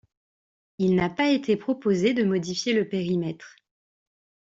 Il 0.79 0.95
n'a 0.95 1.11
pas 1.11 1.29
été 1.29 1.55
proposé 1.57 2.15
de 2.15 2.23
modifier 2.23 2.73
le 2.73 2.89
périmètre. 2.89 3.55